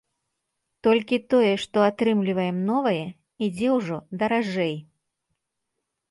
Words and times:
Толькі 0.85 1.17
тое, 1.33 1.49
што 1.63 1.77
атрымліваем 1.89 2.57
новае, 2.69 3.03
ідзе 3.49 3.69
ўжо 3.75 3.97
даражэй. 4.23 4.73